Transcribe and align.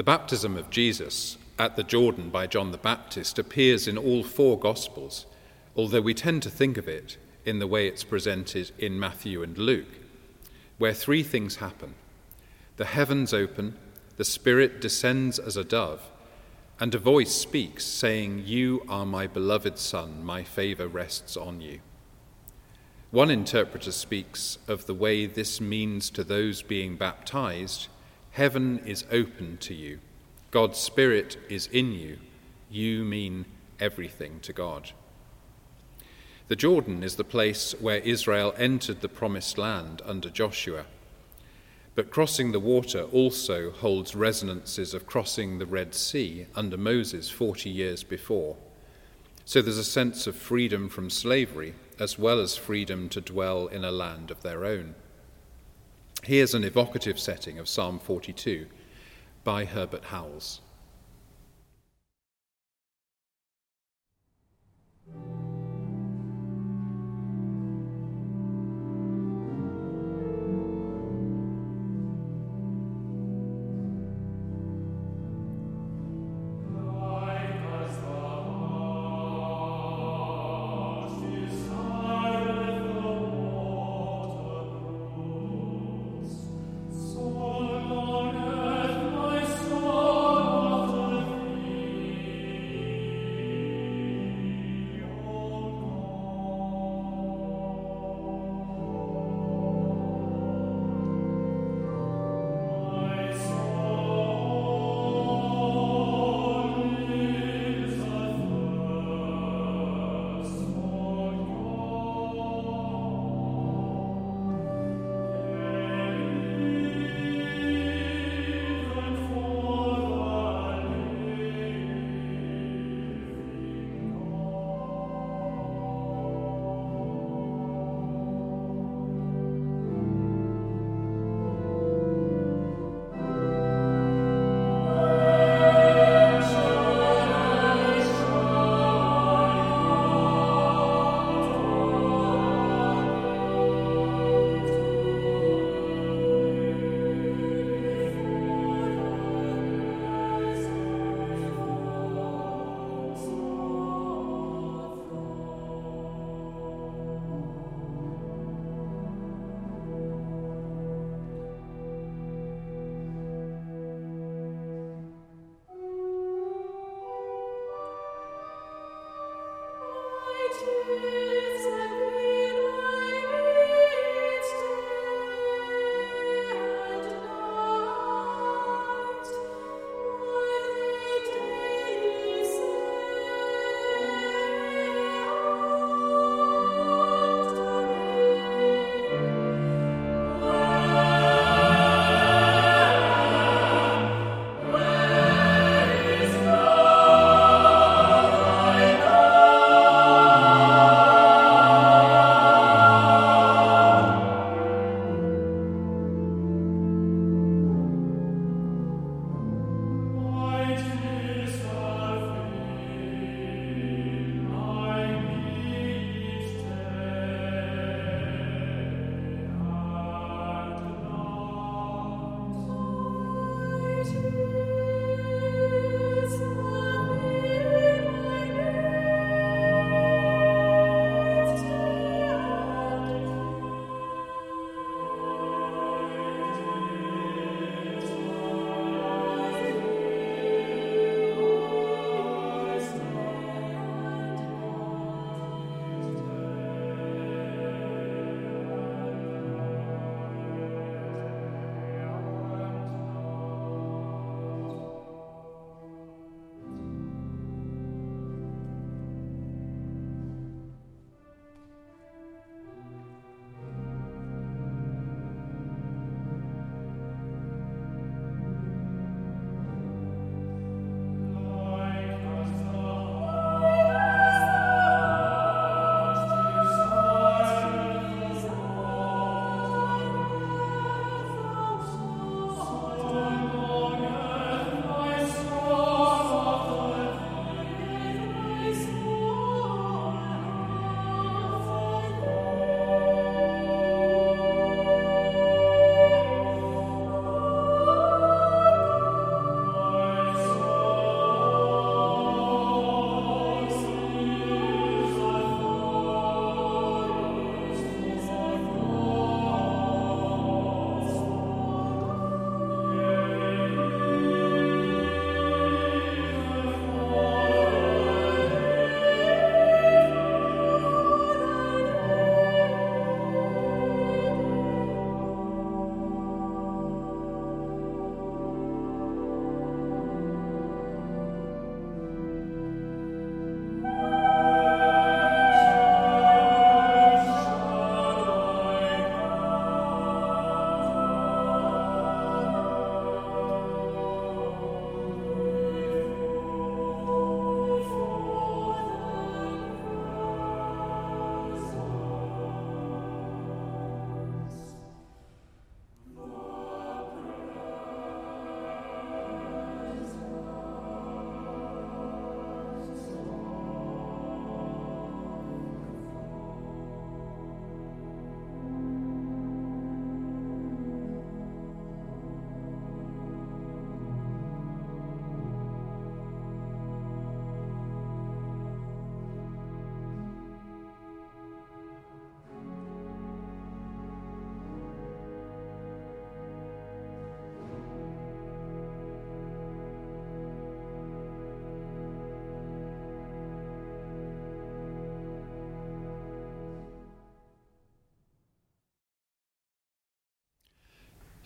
The 0.00 0.04
baptism 0.04 0.56
of 0.56 0.70
Jesus 0.70 1.36
at 1.58 1.76
the 1.76 1.82
Jordan 1.82 2.30
by 2.30 2.46
John 2.46 2.72
the 2.72 2.78
Baptist 2.78 3.38
appears 3.38 3.86
in 3.86 3.98
all 3.98 4.22
four 4.22 4.58
Gospels, 4.58 5.26
although 5.76 6.00
we 6.00 6.14
tend 6.14 6.42
to 6.44 6.48
think 6.48 6.78
of 6.78 6.88
it 6.88 7.18
in 7.44 7.58
the 7.58 7.66
way 7.66 7.86
it's 7.86 8.02
presented 8.02 8.70
in 8.78 8.98
Matthew 8.98 9.42
and 9.42 9.58
Luke, 9.58 9.98
where 10.78 10.94
three 10.94 11.22
things 11.22 11.56
happen 11.56 11.92
the 12.78 12.86
heavens 12.86 13.34
open, 13.34 13.76
the 14.16 14.24
Spirit 14.24 14.80
descends 14.80 15.38
as 15.38 15.58
a 15.58 15.64
dove, 15.64 16.10
and 16.80 16.94
a 16.94 16.98
voice 16.98 17.34
speaks, 17.34 17.84
saying, 17.84 18.44
You 18.46 18.82
are 18.88 19.04
my 19.04 19.26
beloved 19.26 19.78
Son, 19.78 20.24
my 20.24 20.44
favor 20.44 20.88
rests 20.88 21.36
on 21.36 21.60
you. 21.60 21.80
One 23.10 23.30
interpreter 23.30 23.92
speaks 23.92 24.56
of 24.66 24.86
the 24.86 24.94
way 24.94 25.26
this 25.26 25.60
means 25.60 26.08
to 26.12 26.24
those 26.24 26.62
being 26.62 26.96
baptized 26.96 27.88
Heaven 28.32 28.78
is 28.86 29.04
open 29.10 29.58
to 29.58 29.74
you, 29.74 29.98
God's 30.50 30.78
Spirit 30.78 31.36
is 31.48 31.66
in 31.66 31.92
you, 31.92 32.18
you 32.70 33.04
mean 33.04 33.44
everything 33.80 34.40
to 34.40 34.52
God. 34.52 34.92
The 36.48 36.56
Jordan 36.56 37.02
is 37.02 37.16
the 37.16 37.24
place 37.24 37.74
where 37.80 37.98
Israel 37.98 38.54
entered 38.56 39.00
the 39.00 39.08
promised 39.08 39.58
land 39.58 40.02
under 40.04 40.30
Joshua. 40.30 40.84
But 41.94 42.10
crossing 42.10 42.52
the 42.52 42.60
water 42.60 43.02
also 43.02 43.70
holds 43.70 44.14
resonances 44.14 44.94
of 44.94 45.06
crossing 45.06 45.58
the 45.58 45.66
Red 45.66 45.94
Sea 45.94 46.46
under 46.54 46.76
Moses 46.76 47.30
40 47.30 47.68
years 47.68 48.02
before. 48.02 48.56
So 49.44 49.60
there's 49.60 49.78
a 49.78 49.84
sense 49.84 50.26
of 50.26 50.36
freedom 50.36 50.88
from 50.88 51.10
slavery 51.10 51.74
as 51.98 52.18
well 52.18 52.40
as 52.40 52.56
freedom 52.56 53.08
to 53.10 53.20
dwell 53.20 53.66
in 53.66 53.84
a 53.84 53.90
land 53.90 54.30
of 54.30 54.42
their 54.42 54.64
own. 54.64 54.94
Here's 56.22 56.54
an 56.54 56.64
evocative 56.64 57.18
setting 57.18 57.58
of 57.58 57.66
Psalm 57.66 57.98
42 57.98 58.66
by 59.42 59.64
Herbert 59.64 60.04
Howells. 60.04 60.60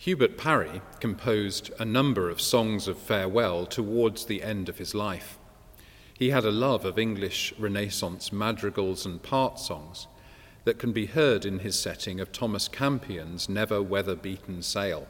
Hubert 0.05 0.37
Parry 0.37 0.83
composed 0.99 1.71
a 1.79 1.83
number 1.83 2.29
of 2.29 2.39
songs 2.39 2.87
of 2.87 2.95
farewell 2.95 3.65
towards 3.65 4.25
the 4.25 4.43
end 4.43 4.69
of 4.69 4.77
his 4.77 4.93
life. 4.93 5.39
He 6.13 6.29
had 6.29 6.45
a 6.45 6.51
love 6.51 6.85
of 6.85 6.99
English 6.99 7.55
Renaissance 7.57 8.31
madrigals 8.31 9.07
and 9.07 9.23
part 9.23 9.57
songs 9.57 10.05
that 10.63 10.77
can 10.77 10.91
be 10.91 11.07
heard 11.07 11.43
in 11.43 11.57
his 11.57 11.75
setting 11.75 12.19
of 12.19 12.31
Thomas 12.31 12.67
Campion's 12.67 13.49
Never 13.49 13.81
Weather 13.81 14.15
Beaten 14.15 14.61
Sail. 14.61 15.07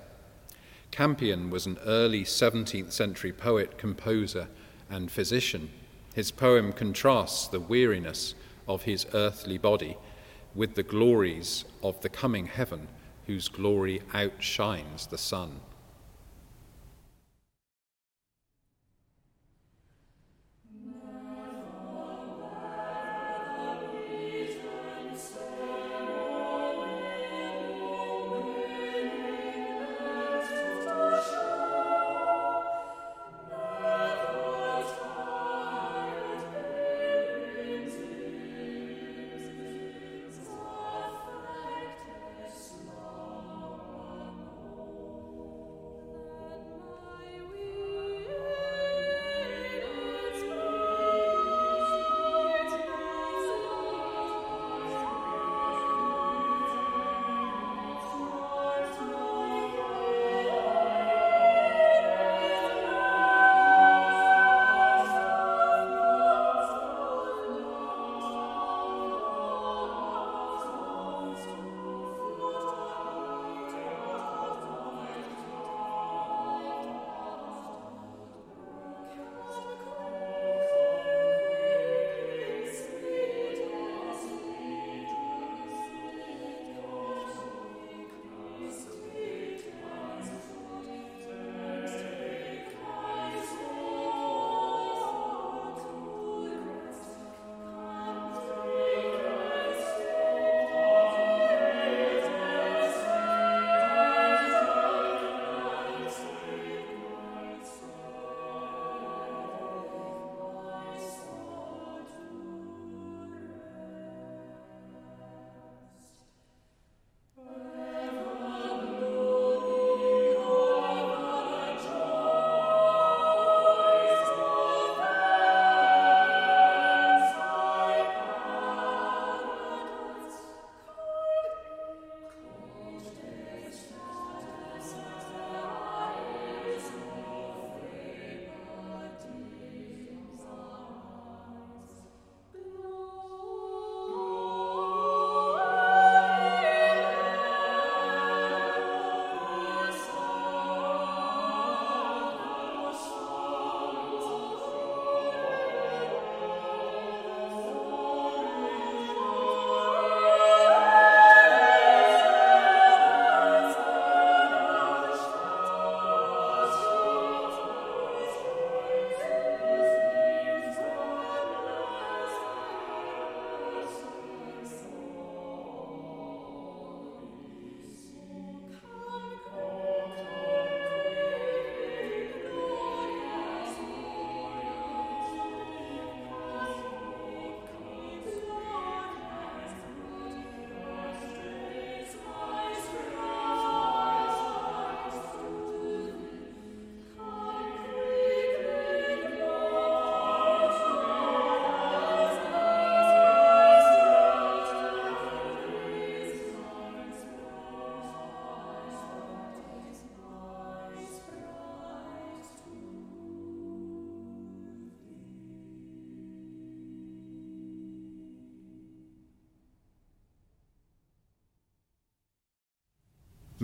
Campion 0.92 1.50
was 1.50 1.66
an 1.66 1.78
early 1.86 2.24
17th 2.24 2.94
century 2.94 3.34
poet, 3.34 3.78
composer, 3.78 4.48
and 4.90 5.12
physician. 5.12 5.72
His 6.14 6.32
poem 6.32 6.72
contrasts 6.72 7.50
the 7.50 7.60
weariness 7.60 8.34
of 8.66 8.84
his 8.84 9.06
earthly 9.14 9.58
body 9.58 9.98
with 10.56 10.76
the 10.76 10.84
glories 10.84 11.66
of 11.84 12.00
the 12.00 12.08
coming 12.08 12.46
heaven, 12.46 12.88
whose 13.28 13.48
glory 13.48 14.02
outshines 14.14 15.08
the 15.08 15.18
sun. 15.18 15.60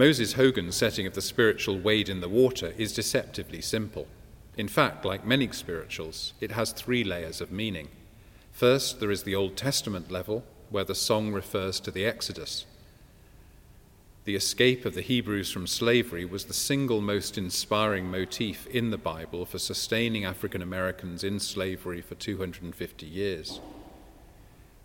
Moses 0.01 0.33
Hogan's 0.33 0.75
setting 0.75 1.05
of 1.05 1.13
the 1.13 1.21
spiritual 1.21 1.77
wade 1.77 2.09
in 2.09 2.21
the 2.21 2.27
water 2.27 2.73
is 2.75 2.91
deceptively 2.91 3.61
simple. 3.61 4.07
In 4.57 4.67
fact, 4.67 5.05
like 5.05 5.27
many 5.27 5.47
spirituals, 5.51 6.33
it 6.41 6.53
has 6.53 6.71
three 6.71 7.03
layers 7.03 7.39
of 7.39 7.51
meaning. 7.51 7.87
First, 8.51 8.99
there 8.99 9.11
is 9.11 9.21
the 9.21 9.35
Old 9.35 9.55
Testament 9.55 10.09
level, 10.09 10.43
where 10.71 10.83
the 10.83 10.95
song 10.95 11.31
refers 11.31 11.79
to 11.81 11.91
the 11.91 12.03
Exodus. 12.03 12.65
The 14.25 14.35
escape 14.35 14.85
of 14.85 14.95
the 14.95 15.01
Hebrews 15.01 15.51
from 15.51 15.67
slavery 15.67 16.25
was 16.25 16.45
the 16.45 16.55
single 16.55 17.01
most 17.01 17.37
inspiring 17.37 18.09
motif 18.09 18.65
in 18.65 18.89
the 18.89 18.97
Bible 18.97 19.45
for 19.45 19.59
sustaining 19.59 20.25
African 20.25 20.63
Americans 20.63 21.23
in 21.23 21.39
slavery 21.39 22.01
for 22.01 22.15
250 22.15 23.05
years. 23.05 23.59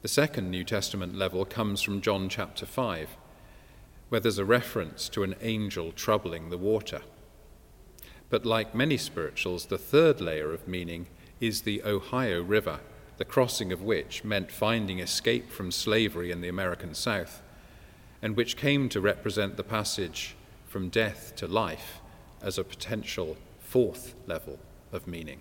The 0.02 0.08
second 0.08 0.50
New 0.50 0.62
Testament 0.62 1.16
level 1.16 1.46
comes 1.46 1.80
from 1.80 2.02
John 2.02 2.28
chapter 2.28 2.66
5 2.66 3.16
where 4.08 4.20
there's 4.20 4.38
a 4.38 4.44
reference 4.44 5.08
to 5.08 5.22
an 5.22 5.34
angel 5.40 5.92
troubling 5.92 6.50
the 6.50 6.58
water. 6.58 7.02
But 8.28 8.46
like 8.46 8.74
many 8.74 8.96
spirituals, 8.96 9.66
the 9.66 9.78
third 9.78 10.20
layer 10.20 10.52
of 10.52 10.68
meaning 10.68 11.06
is 11.40 11.62
the 11.62 11.82
Ohio 11.82 12.42
River, 12.42 12.80
the 13.18 13.24
crossing 13.24 13.72
of 13.72 13.82
which 13.82 14.24
meant 14.24 14.50
finding 14.50 14.98
escape 14.98 15.50
from 15.50 15.70
slavery 15.70 16.30
in 16.30 16.40
the 16.40 16.48
American 16.48 16.94
South, 16.94 17.42
and 18.22 18.36
which 18.36 18.56
came 18.56 18.88
to 18.88 19.00
represent 19.00 19.56
the 19.56 19.64
passage 19.64 20.34
from 20.66 20.88
death 20.88 21.34
to 21.36 21.46
life 21.46 22.00
as 22.42 22.58
a 22.58 22.64
potential 22.64 23.36
fourth 23.60 24.14
level 24.26 24.58
of 24.92 25.06
meaning. 25.06 25.40